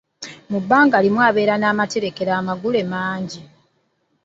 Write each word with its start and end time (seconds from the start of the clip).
Mu 0.51 0.59
bbanga 0.63 0.97
limu 1.03 1.19
abeera 1.29 1.55
n'amaterekero 1.57 2.31
amaggule 2.39 2.81
mangi. 2.91 3.41